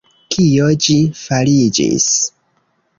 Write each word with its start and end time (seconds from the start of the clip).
Kio 0.35 0.69
ĝi 0.87 0.97
fariĝis? 1.21 2.11